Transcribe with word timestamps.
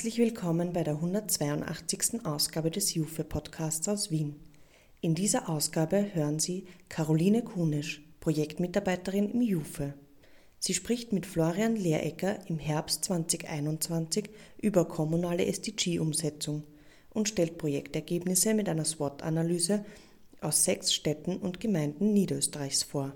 Herzlich 0.00 0.18
willkommen 0.18 0.72
bei 0.72 0.82
der 0.82 0.94
182. 0.94 2.24
Ausgabe 2.24 2.70
des 2.70 2.94
Jufe 2.94 3.22
Podcasts 3.22 3.88
aus 3.88 4.10
Wien. 4.10 4.34
In 5.00 5.14
dieser 5.14 5.48
Ausgabe 5.48 6.14
hören 6.14 6.38
Sie 6.38 6.64
Caroline 6.88 7.42
Kunisch, 7.42 8.02
Projektmitarbeiterin 8.20 9.30
im 9.30 9.42
Jufe. 9.42 9.94
Sie 10.58 10.74
spricht 10.74 11.12
mit 11.12 11.26
Florian 11.26 11.76
Lehrecker 11.76 12.38
im 12.48 12.58
Herbst 12.58 13.04
2021 13.04 14.30
über 14.60 14.86
kommunale 14.86 15.46
SDG-Umsetzung 15.46 16.64
und 17.12 17.28
stellt 17.28 17.58
Projektergebnisse 17.58 18.54
mit 18.54 18.68
einer 18.68 18.84
SWOT-Analyse 18.84 19.84
aus 20.40 20.64
sechs 20.64 20.92
Städten 20.92 21.36
und 21.38 21.60
Gemeinden 21.60 22.12
Niederösterreichs 22.12 22.82
vor. 22.82 23.12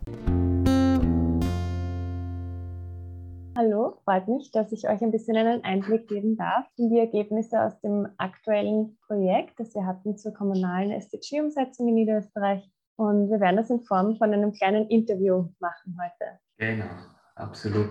Hallo, 3.57 4.01
freut 4.05 4.27
mich, 4.27 4.51
dass 4.51 4.73
ich 4.73 4.89
euch 4.89 5.01
ein 5.01 5.13
bisschen 5.13 5.37
einen 5.37 5.63
Einblick 5.63 6.09
geben 6.09 6.37
darf 6.37 6.67
in 6.77 6.91
die 6.91 6.99
Ergebnisse 6.99 7.63
aus 7.63 7.81
dem 7.81 8.09
aktuellen 8.19 8.99
Projekt, 9.07 9.61
das 9.61 9.75
wir 9.77 9.87
hatten 9.87 10.17
zur 10.17 10.35
kommunalen 10.35 10.91
SDG-Umsetzung 10.91 11.87
in 11.87 11.95
Niederösterreich. 11.95 12.69
Und 12.97 13.31
wir 13.31 13.39
werden 13.39 13.57
das 13.57 13.71
in 13.71 13.81
Form 13.83 14.17
von 14.17 14.33
einem 14.33 14.53
kleinen 14.53 14.89
Interview 14.89 15.49
machen 15.61 15.97
heute. 16.01 16.39
Genau, 16.59 16.91
absolut. 17.37 17.91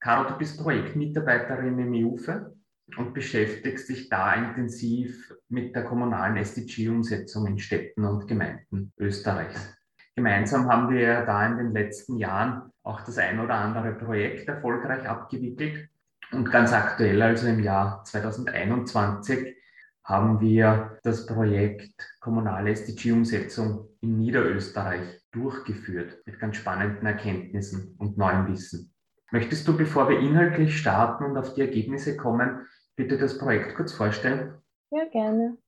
Caro, 0.00 0.30
du 0.30 0.38
bist 0.38 0.62
Projektmitarbeiterin 0.62 1.78
im 1.78 1.92
IUFE 1.92 2.55
und 2.96 3.14
beschäftigst 3.14 3.88
dich 3.88 4.08
da 4.08 4.34
intensiv 4.34 5.32
mit 5.48 5.74
der 5.74 5.84
kommunalen 5.84 6.36
SDG-Umsetzung 6.36 7.46
in 7.46 7.58
Städten 7.58 8.04
und 8.04 8.28
Gemeinden 8.28 8.92
Österreichs. 8.98 9.76
Gemeinsam 10.14 10.68
haben 10.68 10.94
wir 10.94 11.26
da 11.26 11.46
in 11.46 11.58
den 11.58 11.72
letzten 11.72 12.16
Jahren 12.16 12.70
auch 12.82 13.00
das 13.02 13.18
ein 13.18 13.40
oder 13.40 13.54
andere 13.54 13.92
Projekt 13.92 14.48
erfolgreich 14.48 15.06
abgewickelt. 15.06 15.88
Und 16.32 16.50
ganz 16.50 16.72
aktuell, 16.72 17.20
also 17.20 17.46
im 17.48 17.60
Jahr 17.60 18.02
2021, 18.04 19.56
haben 20.04 20.40
wir 20.40 20.98
das 21.02 21.26
Projekt 21.26 21.94
Kommunale 22.20 22.70
SDG-Umsetzung 22.70 23.88
in 24.00 24.18
Niederösterreich 24.18 25.20
durchgeführt 25.32 26.22
mit 26.24 26.38
ganz 26.38 26.56
spannenden 26.56 27.06
Erkenntnissen 27.06 27.96
und 27.98 28.16
neuem 28.16 28.48
Wissen. 28.48 28.94
Möchtest 29.32 29.66
du, 29.66 29.76
bevor 29.76 30.08
wir 30.08 30.20
inhaltlich 30.20 30.78
starten 30.78 31.24
und 31.24 31.36
auf 31.36 31.54
die 31.54 31.60
Ergebnisse 31.60 32.16
kommen, 32.16 32.66
bitte 32.96 33.18
das 33.18 33.38
Projekt 33.38 33.76
kurz 33.76 33.92
vorstellen? 33.92 34.60
Ja, 34.90 35.04
gerne. 35.04 35.58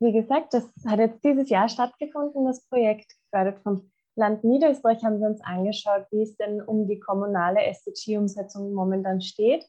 Wie 0.00 0.12
gesagt, 0.12 0.54
das 0.54 0.70
hat 0.86 0.98
jetzt 0.98 1.24
dieses 1.24 1.48
Jahr 1.48 1.68
stattgefunden, 1.68 2.44
das 2.44 2.64
Projekt, 2.68 3.14
gefördert 3.24 3.60
vom 3.62 3.90
Land 4.14 4.42
Niederösterreich 4.42 5.02
haben 5.04 5.20
wir 5.20 5.28
uns 5.28 5.40
angeschaut, 5.42 6.06
wie 6.10 6.22
es 6.22 6.36
denn 6.36 6.60
um 6.60 6.88
die 6.88 6.98
kommunale 6.98 7.62
SDG-Umsetzung 7.64 8.72
momentan 8.72 9.20
steht. 9.20 9.64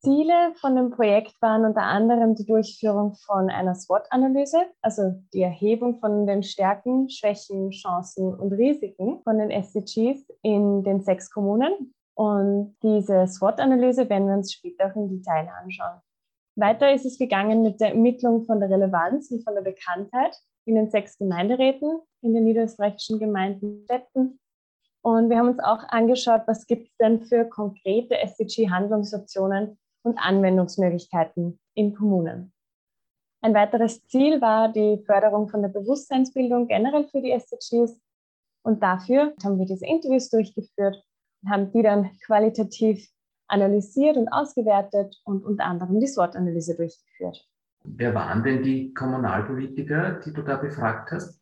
Ziele 0.00 0.54
von 0.60 0.76
dem 0.76 0.90
Projekt 0.90 1.34
waren 1.40 1.64
unter 1.64 1.82
anderem 1.82 2.34
die 2.34 2.44
Durchführung 2.44 3.16
von 3.26 3.50
einer 3.50 3.74
SWOT-Analyse, 3.74 4.58
also 4.80 5.14
die 5.32 5.42
Erhebung 5.42 5.98
von 5.98 6.26
den 6.26 6.42
Stärken, 6.42 7.10
Schwächen, 7.10 7.70
Chancen 7.70 8.32
und 8.32 8.52
Risiken 8.52 9.22
von 9.24 9.38
den 9.38 9.50
SDGs 9.50 10.24
in 10.42 10.84
den 10.84 11.00
sechs 11.00 11.30
Kommunen. 11.30 11.94
Und 12.14 12.76
diese 12.82 13.26
SWOT-Analyse 13.26 14.08
werden 14.08 14.28
wir 14.28 14.34
uns 14.34 14.52
später 14.52 14.86
auch 14.86 14.96
im 14.96 15.08
Detail 15.08 15.48
anschauen. 15.62 16.00
Weiter 16.58 16.92
ist 16.92 17.06
es 17.06 17.18
gegangen 17.18 17.62
mit 17.62 17.80
der 17.80 17.90
Ermittlung 17.90 18.44
von 18.44 18.58
der 18.58 18.68
Relevanz 18.68 19.30
und 19.30 19.44
von 19.44 19.54
der 19.54 19.62
Bekanntheit 19.62 20.36
in 20.64 20.74
den 20.74 20.90
sechs 20.90 21.16
Gemeinderäten 21.16 22.00
in 22.20 22.34
den 22.34 22.44
niederösterreichischen 22.44 23.20
Gemeinden 23.20 23.84
Städten. 23.84 24.40
Und 25.02 25.30
wir 25.30 25.38
haben 25.38 25.50
uns 25.50 25.60
auch 25.60 25.84
angeschaut, 25.88 26.42
was 26.46 26.66
gibt 26.66 26.88
es 26.88 26.96
denn 26.96 27.20
für 27.20 27.44
konkrete 27.44 28.18
SDG-Handlungsoptionen 28.18 29.78
und 30.02 30.18
Anwendungsmöglichkeiten 30.18 31.60
in 31.74 31.94
Kommunen. 31.94 32.52
Ein 33.40 33.54
weiteres 33.54 34.04
Ziel 34.06 34.40
war 34.40 34.72
die 34.72 35.00
Förderung 35.06 35.48
von 35.48 35.62
der 35.62 35.68
Bewusstseinsbildung 35.68 36.66
generell 36.66 37.06
für 37.06 37.22
die 37.22 37.30
SDGs. 37.30 38.00
Und 38.64 38.82
dafür 38.82 39.32
haben 39.44 39.60
wir 39.60 39.66
diese 39.66 39.86
Interviews 39.86 40.28
durchgeführt 40.28 41.04
und 41.42 41.50
haben 41.50 41.70
die 41.70 41.82
dann 41.82 42.10
qualitativ 42.26 43.08
analysiert 43.48 44.16
und 44.16 44.28
ausgewertet 44.28 45.20
und 45.24 45.44
unter 45.44 45.64
anderem 45.64 46.00
die 46.00 46.06
SWOT-Analyse 46.06 46.76
durchgeführt. 46.76 47.48
Wer 47.84 48.14
waren 48.14 48.42
denn 48.42 48.62
die 48.62 48.92
Kommunalpolitiker, 48.92 50.20
die 50.24 50.32
du 50.32 50.42
da 50.42 50.56
befragt 50.56 51.10
hast? 51.12 51.40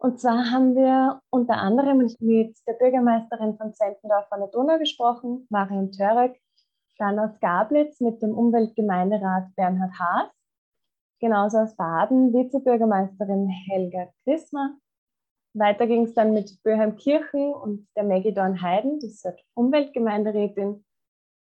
Und 0.00 0.20
zwar 0.20 0.50
haben 0.50 0.76
wir 0.76 1.20
unter 1.30 1.56
anderem 1.56 1.98
mit 1.98 2.56
der 2.66 2.74
Bürgermeisterin 2.74 3.56
von 3.56 3.74
Zentendorf 3.74 4.26
an 4.30 4.40
der 4.40 4.48
Donau 4.48 4.78
gesprochen, 4.78 5.46
Marion 5.50 5.90
Törek, 5.90 6.40
dann 6.98 7.18
aus 7.18 7.38
Gablitz 7.40 8.00
mit 8.00 8.22
dem 8.22 8.36
Umweltgemeinderat 8.36 9.54
Bernhard 9.56 9.98
Haas, 9.98 10.30
genauso 11.20 11.58
aus 11.58 11.76
Baden 11.76 12.32
Vizebürgermeisterin 12.32 13.48
Helga 13.48 14.08
Chrismer. 14.24 14.76
Weiter 15.54 15.86
ging 15.86 16.04
es 16.04 16.14
dann 16.14 16.32
mit 16.32 16.62
Böheimkirchen 16.62 17.52
und 17.52 17.88
der 17.96 18.04
Maggie 18.04 18.34
Dorn 18.34 18.62
Heiden, 18.62 19.00
die 19.00 19.06
ist 19.06 19.26
Umweltgemeinderätin 19.54 20.84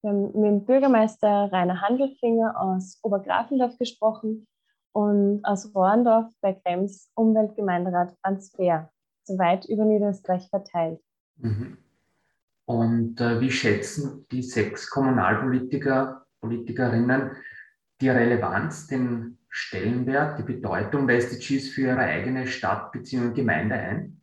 wir 0.06 0.12
haben 0.12 0.26
mit 0.26 0.36
dem 0.36 0.66
Bürgermeister 0.66 1.50
Rainer 1.52 1.82
Handelfinger 1.82 2.62
aus 2.62 3.00
Obergrafendorf 3.02 3.76
gesprochen 3.80 4.46
und 4.94 5.44
aus 5.44 5.74
Rohrendorf 5.74 6.28
bei 6.42 6.54
Krems 6.54 7.10
Umweltgemeinderat 7.16 8.16
Franz 8.22 8.52
Fehr, 8.56 8.92
soweit 9.24 9.66
über 9.66 9.84
Niederösterreich 9.84 10.48
verteilt. 10.50 11.02
Mhm. 11.38 11.80
Und 12.66 13.20
äh, 13.20 13.42
wie 13.42 13.50
schätzen 13.50 14.28
die 14.32 14.44
sechs 14.44 14.90
Kommunalpolitiker, 14.92 16.26
Politikerinnen 16.40 17.32
die 18.00 18.10
Relevanz, 18.10 18.88
den 18.88 19.40
Stellenwert, 19.50 20.38
die 20.38 20.44
Bedeutung 20.44 21.08
der 21.08 21.18
SDGs 21.18 21.70
für 21.70 21.82
ihre 21.82 21.98
eigene 21.98 22.46
Stadt 22.46 22.92
bzw. 22.92 23.34
Gemeinde 23.34 23.76
ein? 23.76 24.22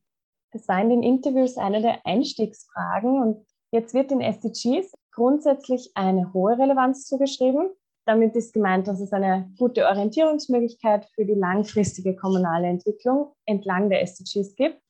Das 0.53 0.69
war 0.69 0.81
in 0.81 0.91
den 0.91 1.03
Interviews 1.03 1.57
eine 1.57 1.81
der 1.81 2.07
Einstiegsfragen 2.07 3.21
und 3.21 3.47
jetzt 3.73 3.95
wird 3.95 4.11
den 4.13 4.21
SDGs 4.21 4.93
grundsätzlich 5.13 5.93
eine 5.95 6.33
hohe 6.33 6.59
Relevanz 6.59 7.07
zugeschrieben. 7.07 7.71
Damit 8.05 8.35
ist 8.35 8.53
gemeint, 8.53 8.89
dass 8.89 9.01
es 9.01 9.13
eine 9.13 9.51
gute 9.59 9.87
Orientierungsmöglichkeit 9.87 11.07
für 11.15 11.25
die 11.25 11.35
langfristige 11.35 12.17
kommunale 12.17 12.67
Entwicklung 12.67 13.33
entlang 13.47 13.91
der 13.91 14.03
SDGs 14.03 14.57
gibt. 14.57 14.81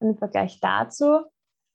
Und 0.00 0.10
im 0.10 0.16
Vergleich 0.16 0.58
dazu 0.60 1.20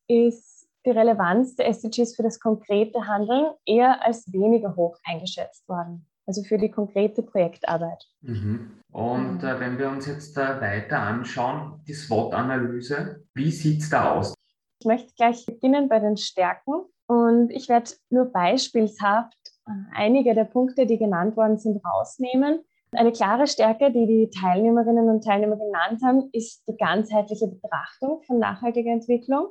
ist 0.07 0.67
die 0.85 0.91
Relevanz 0.91 1.55
der 1.55 1.67
SDGs 1.67 2.15
für 2.15 2.23
das 2.23 2.39
konkrete 2.39 3.07
Handeln 3.07 3.53
eher 3.65 4.03
als 4.03 4.31
weniger 4.33 4.75
hoch 4.75 4.97
eingeschätzt 5.05 5.67
worden, 5.69 6.05
also 6.25 6.43
für 6.43 6.57
die 6.57 6.69
konkrete 6.69 7.23
Projektarbeit. 7.23 8.03
Mhm. 8.21 8.81
Und 8.91 9.43
äh, 9.43 9.59
wenn 9.59 9.77
wir 9.77 9.89
uns 9.89 10.07
jetzt 10.07 10.37
äh, 10.37 10.61
weiter 10.61 10.99
anschauen, 10.99 11.81
die 11.87 11.93
SWOT-Analyse, 11.93 13.25
wie 13.33 13.51
sieht 13.51 13.81
es 13.81 13.89
da 13.89 14.11
aus? 14.11 14.33
Ich 14.79 14.85
möchte 14.85 15.13
gleich 15.15 15.45
beginnen 15.45 15.87
bei 15.87 15.99
den 15.99 16.17
Stärken. 16.17 16.73
Und 17.07 17.49
ich 17.49 17.69
werde 17.69 17.91
nur 18.09 18.25
beispielshaft 18.25 19.37
äh, 19.67 19.71
einige 19.93 20.33
der 20.33 20.45
Punkte, 20.45 20.85
die 20.85 20.97
genannt 20.97 21.35
worden 21.37 21.57
sind, 21.57 21.83
rausnehmen. 21.85 22.59
Eine 22.91 23.11
klare 23.11 23.47
Stärke, 23.47 23.91
die 23.91 24.05
die 24.05 24.29
Teilnehmerinnen 24.29 25.09
und 25.09 25.23
Teilnehmer 25.23 25.57
genannt 25.57 26.01
haben, 26.03 26.29
ist 26.31 26.63
die 26.67 26.77
ganzheitliche 26.77 27.47
Betrachtung 27.47 28.21
von 28.23 28.39
nachhaltiger 28.39 28.91
Entwicklung. 28.91 29.47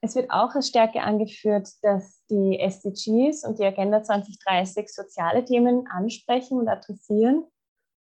Es 0.00 0.14
wird 0.14 0.30
auch 0.30 0.54
als 0.54 0.68
Stärke 0.68 1.00
angeführt, 1.00 1.68
dass 1.82 2.22
die 2.30 2.58
SDGs 2.58 3.44
und 3.44 3.58
die 3.58 3.64
Agenda 3.64 4.02
2030 4.02 4.88
soziale 4.92 5.44
Themen 5.44 5.86
ansprechen 5.86 6.58
und 6.58 6.68
adressieren 6.68 7.44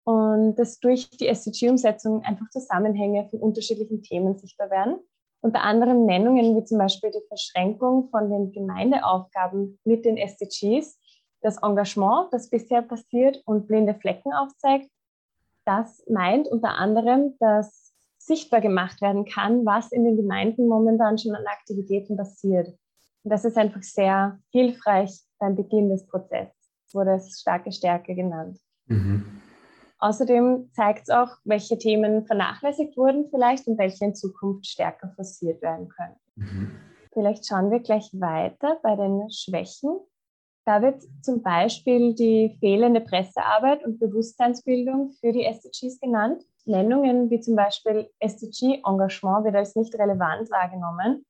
und 0.04 0.56
dass 0.56 0.80
durch 0.80 1.10
die 1.10 1.26
SDG-Umsetzung 1.26 2.22
einfach 2.24 2.48
Zusammenhänge 2.50 3.28
von 3.28 3.40
unterschiedlichen 3.40 4.02
Themen 4.02 4.38
sichtbar 4.38 4.70
werden. 4.70 4.98
Unter 5.42 5.62
anderem 5.62 6.04
Nennungen 6.04 6.56
wie 6.56 6.64
zum 6.64 6.78
Beispiel 6.78 7.10
die 7.10 7.26
Verschränkung 7.28 8.08
von 8.10 8.30
den 8.30 8.52
Gemeindeaufgaben 8.52 9.78
mit 9.84 10.04
den 10.04 10.16
SDGs, 10.16 10.98
das 11.40 11.62
Engagement, 11.62 12.28
das 12.32 12.50
bisher 12.50 12.82
passiert 12.82 13.42
und 13.46 13.66
blinde 13.66 13.94
Flecken 13.94 14.32
aufzeigt. 14.32 14.90
Das 15.64 16.04
meint 16.08 16.48
unter 16.48 16.76
anderem, 16.76 17.36
dass 17.38 17.94
sichtbar 18.18 18.60
gemacht 18.60 19.00
werden 19.00 19.24
kann, 19.24 19.64
was 19.64 19.92
in 19.92 20.04
den 20.04 20.16
Gemeinden 20.16 20.68
momentan 20.68 21.16
schon 21.16 21.34
an 21.34 21.46
Aktivitäten 21.46 22.16
passiert. 22.16 22.68
Und 23.22 23.30
das 23.30 23.44
ist 23.44 23.56
einfach 23.56 23.82
sehr 23.82 24.38
hilfreich 24.50 25.20
beim 25.38 25.56
Beginn 25.56 25.88
des 25.88 26.06
Prozesses, 26.06 26.54
wurde 26.92 27.14
es 27.14 27.40
starke 27.40 27.72
Stärke 27.72 28.14
genannt. 28.14 28.58
Mhm. 28.86 29.40
Außerdem 30.00 30.70
zeigt 30.72 31.02
es 31.02 31.10
auch, 31.10 31.36
welche 31.44 31.78
Themen 31.78 32.24
vernachlässigt 32.24 32.96
wurden 32.96 33.28
vielleicht 33.28 33.66
und 33.66 33.78
welche 33.78 34.06
in 34.06 34.14
Zukunft 34.14 34.66
stärker 34.66 35.10
forciert 35.14 35.60
werden 35.60 35.88
können. 35.88 36.16
Mhm. 36.36 36.70
Vielleicht 37.12 37.46
schauen 37.46 37.70
wir 37.70 37.80
gleich 37.80 38.10
weiter 38.14 38.78
bei 38.82 38.96
den 38.96 39.30
Schwächen. 39.30 40.00
Da 40.64 40.80
wird 40.80 41.02
zum 41.22 41.42
Beispiel 41.42 42.14
die 42.14 42.56
fehlende 42.60 43.00
Pressearbeit 43.00 43.84
und 43.84 43.98
Bewusstseinsbildung 43.98 45.12
für 45.20 45.32
die 45.32 45.44
SDGs 45.44 46.00
genannt. 46.00 46.44
Nennungen 46.64 47.28
wie 47.30 47.40
zum 47.40 47.56
Beispiel 47.56 48.10
SDG-Engagement 48.20 49.44
wird 49.44 49.56
als 49.56 49.76
nicht 49.76 49.94
relevant 49.98 50.50
wahrgenommen. 50.50 51.26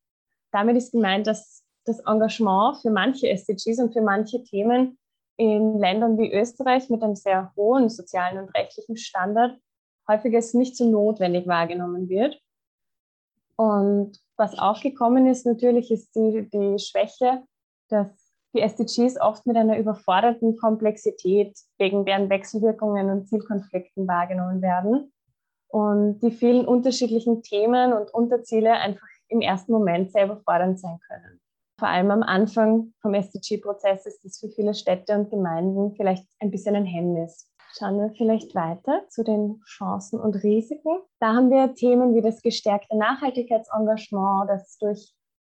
Damit 0.52 0.76
ist 0.76 0.92
gemeint, 0.92 1.26
dass 1.26 1.64
das 1.86 2.00
Engagement 2.00 2.78
für 2.82 2.90
manche 2.90 3.28
SDGs 3.28 3.78
und 3.80 3.92
für 3.92 4.02
manche 4.02 4.42
Themen 4.44 4.98
in 5.40 5.78
Ländern 5.78 6.18
wie 6.18 6.30
Österreich 6.30 6.90
mit 6.90 7.02
einem 7.02 7.16
sehr 7.16 7.50
hohen 7.56 7.88
sozialen 7.88 8.36
und 8.36 8.54
rechtlichen 8.54 8.98
Standard 8.98 9.58
häufig 10.06 10.34
als 10.34 10.52
nicht 10.52 10.76
so 10.76 10.84
notwendig 10.90 11.46
wahrgenommen 11.46 12.10
wird. 12.10 12.38
Und 13.56 14.20
was 14.36 14.58
auch 14.58 14.82
gekommen 14.82 15.26
ist 15.26 15.46
natürlich, 15.46 15.90
ist 15.90 16.14
die, 16.14 16.46
die 16.52 16.78
Schwäche, 16.78 17.42
dass 17.88 18.34
die 18.54 18.60
SDGs 18.60 19.18
oft 19.18 19.46
mit 19.46 19.56
einer 19.56 19.78
überforderten 19.78 20.58
Komplexität 20.58 21.58
wegen 21.78 22.04
deren 22.04 22.28
Wechselwirkungen 22.28 23.08
und 23.08 23.26
Zielkonflikten 23.26 24.06
wahrgenommen 24.06 24.60
werden 24.60 25.10
und 25.68 26.20
die 26.20 26.32
vielen 26.32 26.66
unterschiedlichen 26.66 27.42
Themen 27.42 27.94
und 27.94 28.12
Unterziele 28.12 28.72
einfach 28.72 29.08
im 29.28 29.40
ersten 29.40 29.72
Moment 29.72 30.12
sehr 30.12 30.26
überfordernd 30.26 30.78
sein 30.78 30.98
können. 31.08 31.40
Vor 31.80 31.88
allem 31.88 32.10
am 32.10 32.22
Anfang 32.22 32.92
vom 33.00 33.14
SDG-Prozess 33.14 34.04
ist 34.04 34.22
das 34.22 34.38
für 34.38 34.50
viele 34.50 34.74
Städte 34.74 35.14
und 35.14 35.30
Gemeinden 35.30 35.94
vielleicht 35.96 36.26
ein 36.38 36.50
bisschen 36.50 36.76
ein 36.76 36.84
Hemmnis. 36.84 37.50
Schauen 37.72 37.98
wir 37.98 38.10
vielleicht 38.18 38.54
weiter 38.54 39.08
zu 39.08 39.24
den 39.24 39.62
Chancen 39.64 40.20
und 40.20 40.34
Risiken. 40.42 41.00
Da 41.20 41.28
haben 41.28 41.48
wir 41.50 41.74
Themen 41.74 42.14
wie 42.14 42.20
das 42.20 42.42
gestärkte 42.42 42.98
Nachhaltigkeitsengagement, 42.98 44.50
das 44.50 44.76
durch 44.76 45.14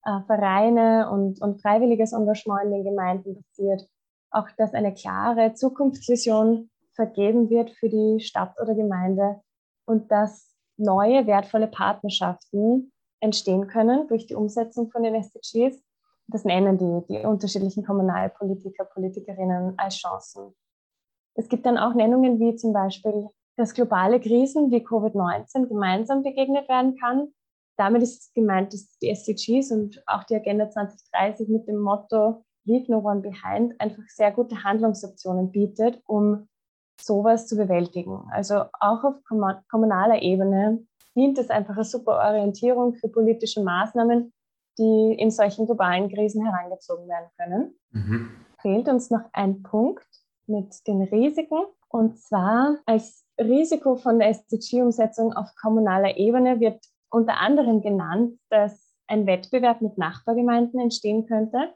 äh, 0.06 0.22
Vereine 0.28 1.10
und, 1.10 1.42
und 1.42 1.60
freiwilliges 1.60 2.14
Engagement 2.14 2.66
in 2.66 2.72
den 2.72 2.84
Gemeinden 2.84 3.42
passiert. 3.42 3.88
Auch, 4.30 4.48
dass 4.60 4.76
eine 4.76 4.94
klare 4.94 5.56
Zukunftsvision 5.56 6.70
vergeben 6.94 7.50
wird 7.50 7.72
für 7.72 7.90
die 7.90 8.20
Stadt 8.20 8.62
oder 8.62 8.76
Gemeinde 8.76 9.42
und 9.88 10.12
dass 10.12 10.54
neue 10.78 11.26
wertvolle 11.26 11.68
Partnerschaften 11.68 12.92
entstehen 13.22 13.66
können 13.66 14.08
durch 14.08 14.28
die 14.28 14.36
Umsetzung 14.36 14.92
von 14.92 15.02
den 15.02 15.16
SDGs. 15.16 15.82
Das 16.32 16.46
nennen 16.46 16.78
die, 16.78 17.08
die 17.08 17.26
unterschiedlichen 17.26 17.86
Kommunalpolitiker, 17.86 18.86
Politikerinnen 18.86 19.78
als 19.78 19.98
Chancen. 19.98 20.56
Es 21.36 21.50
gibt 21.50 21.66
dann 21.66 21.78
auch 21.78 21.94
Nennungen 21.94 22.40
wie 22.40 22.56
zum 22.56 22.74
Beispiel, 22.74 23.28
dass 23.58 23.74
globale 23.74 24.20
Krisen 24.20 24.72
wie 24.72 24.86
Covid-19 24.86 25.68
gemeinsam 25.68 26.24
begegnet 26.24 26.68
werden 26.70 26.98
kann. 26.98 27.34
Damit 27.78 28.04
ist 28.04 28.34
gemeint, 28.34 28.74
dass 28.74 28.98
die 29.00 29.10
SDGs 29.10 29.72
und 29.72 30.04
auch 30.08 30.24
die 30.24 30.36
Agenda 30.36 30.70
2030 30.70 31.50
mit 31.50 31.68
dem 31.68 31.80
Motto 31.80 32.44
Leave 32.66 32.92
No 32.92 33.00
One 33.00 33.22
Behind 33.22 33.80
einfach 33.80 34.04
sehr 34.08 34.32
gute 34.32 34.64
Handlungsoptionen 34.64 35.52
bietet, 35.52 36.02
um 36.06 36.48
sowas 37.00 37.48
zu 37.48 37.58
bewältigen. 37.58 38.30
Also 38.32 38.66
auch 38.80 39.04
auf 39.04 39.16
kommunaler 39.70 40.22
Ebene 40.22 40.86
dient 41.16 41.38
es 41.40 41.50
einfach 41.50 41.76
als 41.76 41.92
super 41.92 42.18
Orientierung 42.18 42.94
für 42.96 43.10
politische 43.10 43.64
Maßnahmen, 43.64 44.32
die 44.78 45.16
in 45.18 45.32
solchen 45.32 45.66
globalen 45.66 46.10
Krisen 46.10 46.46
herangezogen 46.46 47.08
werden 47.08 47.30
können. 47.38 47.76
Mhm. 47.92 48.30
Fehlt 48.62 48.88
uns 48.88 49.10
noch 49.10 49.24
ein 49.34 49.64
Punkt, 49.64 50.06
mit 50.52 50.86
den 50.88 51.02
Risiken. 51.04 51.66
Und 51.88 52.20
zwar 52.20 52.78
als 52.86 53.26
Risiko 53.40 53.96
von 53.96 54.20
der 54.20 54.30
SDG-Umsetzung 54.30 55.34
auf 55.34 55.50
kommunaler 55.60 56.18
Ebene 56.18 56.60
wird 56.60 56.84
unter 57.10 57.38
anderem 57.40 57.82
genannt, 57.82 58.40
dass 58.50 58.94
ein 59.08 59.26
Wettbewerb 59.26 59.82
mit 59.82 59.98
Nachbargemeinden 59.98 60.80
entstehen 60.80 61.26
könnte. 61.26 61.74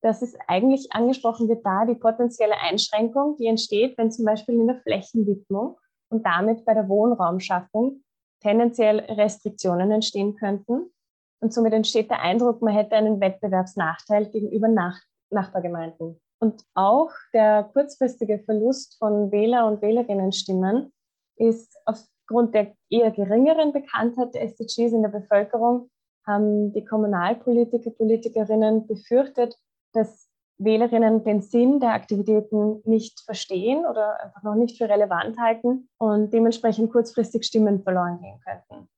Das 0.00 0.22
ist 0.22 0.36
eigentlich 0.46 0.88
angesprochen 0.92 1.48
wird 1.48 1.64
da 1.64 1.84
die 1.84 1.94
potenzielle 1.94 2.56
Einschränkung, 2.56 3.36
die 3.36 3.46
entsteht, 3.46 3.98
wenn 3.98 4.10
zum 4.10 4.24
Beispiel 4.24 4.54
in 4.54 4.66
der 4.66 4.80
Flächenwidmung 4.80 5.76
und 6.08 6.24
damit 6.24 6.64
bei 6.64 6.74
der 6.74 6.88
Wohnraumschaffung 6.88 8.02
tendenziell 8.40 9.00
Restriktionen 9.00 9.90
entstehen 9.90 10.36
könnten. 10.36 10.92
Und 11.40 11.52
somit 11.52 11.72
entsteht 11.72 12.10
der 12.10 12.20
Eindruck, 12.20 12.62
man 12.62 12.74
hätte 12.74 12.96
einen 12.96 13.20
Wettbewerbsnachteil 13.20 14.26
gegenüber 14.26 14.68
Nach 14.68 14.98
Nachbargemeinden. 15.30 16.20
Und 16.40 16.62
auch 16.74 17.10
der 17.32 17.64
kurzfristige 17.72 18.38
Verlust 18.40 18.96
von 18.98 19.30
Wähler- 19.30 19.66
und 19.66 19.82
Wählerinnenstimmen 19.82 20.92
ist 21.36 21.76
aufgrund 21.84 22.54
der 22.54 22.74
eher 22.90 23.10
geringeren 23.10 23.72
Bekanntheit 23.72 24.34
der 24.34 24.42
SDGs 24.42 24.92
in 24.92 25.02
der 25.02 25.10
Bevölkerung, 25.10 25.90
haben 26.26 26.72
die 26.72 26.84
Kommunalpolitiker, 26.84 27.90
Politikerinnen 27.90 28.86
befürchtet, 28.86 29.56
dass 29.92 30.28
Wählerinnen 30.58 31.24
den 31.24 31.40
Sinn 31.40 31.80
der 31.80 31.94
Aktivitäten 31.94 32.82
nicht 32.84 33.20
verstehen 33.20 33.86
oder 33.86 34.20
einfach 34.20 34.42
noch 34.42 34.54
nicht 34.54 34.76
für 34.76 34.88
relevant 34.88 35.38
halten 35.38 35.88
und 35.98 36.32
dementsprechend 36.32 36.92
kurzfristig 36.92 37.44
Stimmen 37.44 37.82
verloren 37.82 38.20
gehen 38.20 38.40
könnten. 38.44 38.88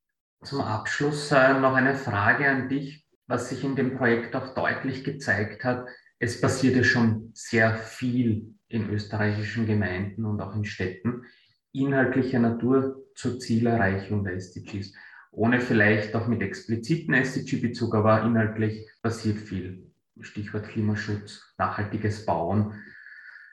Zum 0.42 0.60
Abschluss 0.60 1.30
äh, 1.32 1.54
noch 1.54 1.74
eine 1.74 1.94
Frage 1.94 2.48
an 2.48 2.68
dich, 2.68 3.06
was 3.26 3.48
sich 3.48 3.64
in 3.64 3.76
dem 3.76 3.96
Projekt 3.96 4.34
auch 4.34 4.54
deutlich 4.54 5.04
gezeigt 5.04 5.64
hat 5.64 5.86
es 6.22 6.38
passiert 6.38 6.76
ja 6.76 6.84
schon 6.84 7.30
sehr 7.32 7.74
viel 7.76 8.54
in 8.68 8.90
österreichischen 8.90 9.66
Gemeinden 9.66 10.26
und 10.26 10.40
auch 10.42 10.54
in 10.54 10.66
Städten 10.66 11.24
inhaltlicher 11.72 12.38
Natur 12.38 13.06
zur 13.14 13.38
Zielerreichung 13.40 14.22
der 14.22 14.34
SDGs. 14.34 14.92
Ohne 15.32 15.60
vielleicht 15.60 16.14
auch 16.14 16.26
mit 16.26 16.42
expliziten 16.42 17.14
SDG-Bezug, 17.14 17.94
aber 17.94 18.22
inhaltlich 18.24 18.86
passiert 19.00 19.38
viel. 19.38 19.90
Stichwort 20.20 20.68
Klimaschutz, 20.68 21.54
nachhaltiges 21.56 22.26
Bauen, 22.26 22.74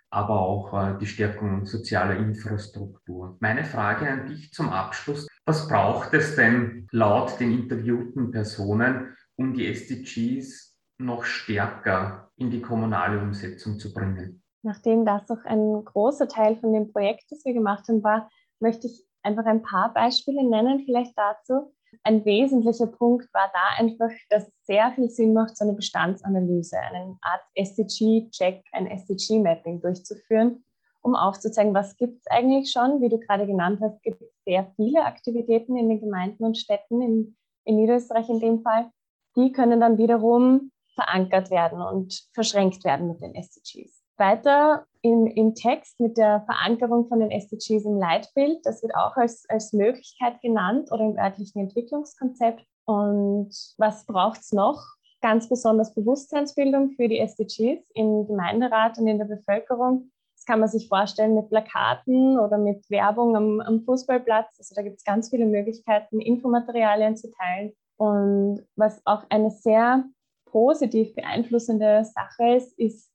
aber 0.10 0.42
auch 0.42 0.74
äh, 0.74 0.98
die 1.00 1.06
Stärkung 1.06 1.66
sozialer 1.66 2.18
Infrastruktur. 2.18 3.38
Meine 3.40 3.64
Frage 3.64 4.10
an 4.10 4.26
dich 4.26 4.52
zum 4.52 4.70
Abschluss. 4.70 5.27
Was 5.48 5.66
braucht 5.70 6.14
es 6.14 6.36
denn 6.36 6.90
laut 6.92 7.40
den 7.40 7.54
interviewten 7.54 8.32
Personen, 8.32 9.16
um 9.38 9.54
die 9.54 9.66
SDGs 9.66 10.78
noch 10.98 11.24
stärker 11.24 12.32
in 12.36 12.52
die 12.52 12.62
kommunale 12.62 13.22
Umsetzung 13.22 13.80
zu 13.80 13.94
bringen. 13.94 14.44
Nachdem 14.62 15.06
das 15.06 15.30
auch 15.30 15.46
ein 15.46 15.86
großer 15.86 16.28
Teil 16.28 16.58
von 16.58 16.74
dem 16.74 16.92
Projekt, 16.92 17.26
das 17.30 17.46
wir 17.46 17.54
gemacht 17.54 17.88
haben, 17.88 18.04
war, 18.04 18.30
möchte 18.60 18.88
ich 18.88 19.06
einfach 19.24 19.46
ein 19.46 19.62
paar 19.62 19.94
Beispiele 19.94 20.44
nennen, 20.44 20.84
vielleicht 20.84 21.18
dazu. 21.18 21.74
Ein 22.04 22.26
wesentlicher 22.26 22.88
Punkt 22.88 23.34
war 23.34 23.50
da 23.54 23.82
einfach, 23.82 24.12
dass 24.30 24.48
es 24.48 24.54
sehr 24.66 24.92
viel 24.96 25.10
Sinn 25.10 25.34
macht, 25.34 25.56
so 25.56 25.64
eine 25.64 25.76
Bestandsanalyse, 25.76 26.78
eine 26.78 27.18
Art 27.22 27.42
SDG-Check, 27.56 28.66
ein 28.74 28.88
SDG-Mapping 28.88 29.80
durchzuführen, 29.80 30.66
um 31.08 31.16
aufzuzeigen, 31.16 31.74
was 31.74 31.96
gibt 31.96 32.20
es 32.20 32.28
eigentlich 32.28 32.72
schon. 32.72 33.02
Wie 33.02 33.10
du 33.10 33.18
gerade 33.18 33.48
genannt 33.48 33.80
hast, 33.82 34.02
gibt 34.04 34.22
es 34.22 34.30
sehr 34.46 34.72
viele 34.76 35.06
Aktivitäten 35.06 35.78
in 35.78 35.88
den 35.88 36.02
Gemeinden 36.02 36.44
und 36.44 36.58
Städten, 36.58 37.02
in, 37.02 37.38
in 37.64 37.78
Niederösterreich 37.78 38.28
in 38.30 38.40
dem 38.40 38.62
Fall. 38.62 38.92
Die 39.38 39.52
können 39.52 39.80
dann 39.80 39.98
wiederum 39.98 40.72
verankert 40.96 41.50
werden 41.50 41.82
und 41.82 42.28
verschränkt 42.34 42.84
werden 42.84 43.08
mit 43.08 43.22
den 43.22 43.36
SDGs. 43.36 44.04
Weiter 44.18 44.86
im, 45.02 45.28
im 45.28 45.54
Text 45.56 46.00
mit 46.00 46.18
der 46.18 46.42
Verankerung 46.42 47.08
von 47.08 47.20
den 47.20 47.32
SDGs 47.32 47.86
im 47.86 48.00
Leitbild, 48.00 48.66
das 48.66 48.82
wird 48.82 48.96
auch 48.96 49.16
als, 49.16 49.46
als 49.48 49.74
Möglichkeit 49.74 50.42
genannt 50.42 50.92
oder 50.92 51.04
im 51.06 51.18
örtlichen 51.18 51.62
Entwicklungskonzept. 51.62 52.66
Und 52.86 53.52
was 53.78 54.06
braucht 54.06 54.42
es 54.42 54.52
noch? 54.52 54.84
Ganz 55.22 55.48
besonders 55.48 55.94
Bewusstseinsbildung 55.94 56.92
für 56.92 57.08
die 57.08 57.20
SDGs 57.20 57.90
im 57.94 58.28
Gemeinderat 58.28 58.98
und 58.98 59.08
in 59.08 59.20
der 59.20 59.26
Bevölkerung. 59.26 60.12
Kann 60.48 60.62
man 60.62 60.70
sich 60.70 60.88
vorstellen 60.88 61.36
mit 61.36 61.50
Plakaten 61.50 62.40
oder 62.40 62.58
mit 62.58 62.90
Werbung 62.90 63.36
am, 63.36 63.60
am 63.60 63.82
Fußballplatz. 63.82 64.56
Also 64.58 64.74
da 64.76 64.82
gibt 64.82 64.98
es 64.98 65.04
ganz 65.04 65.30
viele 65.30 65.46
Möglichkeiten, 65.46 66.22
Infomaterialien 66.22 67.18
zu 67.18 67.30
teilen. 67.32 67.74
Und 67.98 68.66
was 68.76 69.02
auch 69.06 69.26
eine 69.30 69.52
sehr 69.52 70.06
positiv 70.46 71.14
beeinflussende 71.16 72.06
Sache 72.06 72.56
ist, 72.56 72.80
ist 72.80 73.12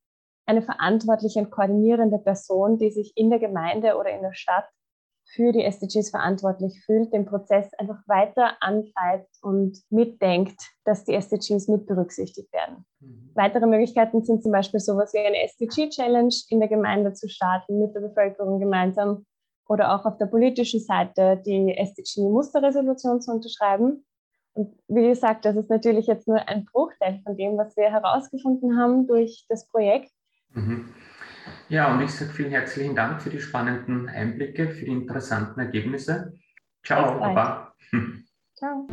eine 0.46 0.62
verantwortliche 0.62 1.38
und 1.38 1.50
koordinierende 1.50 2.18
Person, 2.18 2.78
die 2.78 2.90
sich 2.90 3.12
in 3.16 3.30
der 3.30 3.38
Gemeinde 3.38 3.96
oder 3.96 4.10
in 4.10 4.22
der 4.22 4.34
Stadt 4.34 4.68
für 5.34 5.52
die 5.52 5.64
SDGs 5.64 6.10
verantwortlich 6.10 6.82
fühlt, 6.84 7.12
den 7.12 7.24
Prozess 7.24 7.72
einfach 7.78 7.98
weiter 8.06 8.56
antreibt 8.60 9.30
und 9.42 9.78
mitdenkt, 9.90 10.60
dass 10.84 11.04
die 11.04 11.14
SDGs 11.14 11.68
mit 11.68 11.86
berücksichtigt 11.86 12.52
werden. 12.52 12.84
Mhm. 13.00 13.30
Weitere 13.34 13.66
Möglichkeiten 13.66 14.22
sind 14.22 14.42
zum 14.42 14.52
Beispiel 14.52 14.80
sowas 14.80 15.12
wie 15.14 15.18
eine 15.18 15.42
SDG-Challenge 15.42 16.34
in 16.48 16.60
der 16.60 16.68
Gemeinde 16.68 17.14
zu 17.14 17.28
starten, 17.28 17.80
mit 17.80 17.94
der 17.94 18.00
Bevölkerung 18.00 18.60
gemeinsam 18.60 19.24
oder 19.68 19.94
auch 19.94 20.04
auf 20.04 20.18
der 20.18 20.26
politischen 20.26 20.80
Seite 20.80 21.40
die 21.44 21.76
SDG-Musterresolution 21.76 23.20
zu 23.20 23.32
unterschreiben 23.32 24.04
und 24.54 24.74
wie 24.88 25.08
gesagt, 25.08 25.44
das 25.44 25.56
ist 25.56 25.70
natürlich 25.70 26.06
jetzt 26.06 26.28
nur 26.28 26.46
ein 26.46 26.66
Bruchteil 26.66 27.20
von 27.24 27.36
dem, 27.36 27.56
was 27.56 27.76
wir 27.76 27.90
herausgefunden 27.90 28.78
haben 28.78 29.06
durch 29.06 29.46
das 29.48 29.66
Projekt. 29.66 30.10
Mhm. 30.50 30.92
Ja, 31.72 31.90
und 31.94 32.02
ich 32.02 32.10
sage 32.10 32.30
vielen 32.30 32.50
herzlichen 32.50 32.94
Dank 32.94 33.22
für 33.22 33.30
die 33.30 33.40
spannenden 33.40 34.06
Einblicke, 34.06 34.68
für 34.68 34.84
die 34.84 34.90
interessanten 34.90 35.58
Ergebnisse. 35.58 36.34
Ciao, 36.84 37.18
Baba. 37.18 37.74
Ciao. 38.54 38.86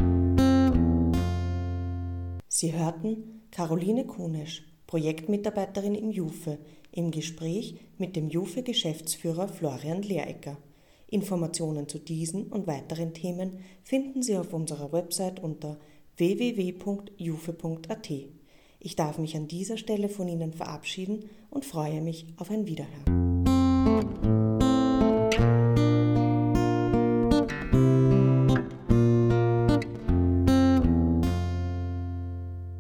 Sie 2.48 2.72
hörten 2.72 3.42
Caroline 3.52 4.06
Kunisch, 4.08 4.64
Projektmitarbeiterin 4.88 5.94
im 5.94 6.10
JUFE, 6.10 6.58
im 6.94 7.12
Gespräch 7.12 7.82
mit 7.98 8.16
dem 8.16 8.30
JUFE-Geschäftsführer 8.30 9.50
Florian 9.50 10.02
Lehrecker. 10.02 10.56
Informationen 11.08 11.90
zu 11.90 12.00
diesen 12.00 12.48
und 12.48 12.66
weiteren 12.66 13.14
Themen 13.14 13.60
finden 13.84 14.24
Sie 14.24 14.38
auf 14.38 14.54
unserer 14.54 14.94
Website 14.94 15.42
unter 15.42 15.78
www.jufe.at. 16.16 18.10
Ich 18.80 18.96
darf 18.96 19.18
mich 19.18 19.36
an 19.36 19.48
dieser 19.48 19.78
Stelle 19.78 20.08
von 20.08 20.28
Ihnen 20.30 20.54
verabschieden 20.54 21.30
und 21.50 21.66
freue 21.66 22.02
mich 22.02 22.28
auf 22.38 22.50
ein 22.50 22.66
Wiederhören. 22.66 24.39